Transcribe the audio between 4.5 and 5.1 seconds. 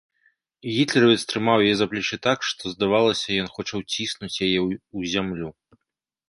ў